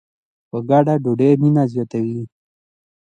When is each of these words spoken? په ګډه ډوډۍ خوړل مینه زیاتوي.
په 0.49 0.57
ګډه 0.69 0.93
ډوډۍ 1.03 1.31
خوړل 1.31 1.39
مینه 1.41 1.63
زیاتوي. 1.73 2.23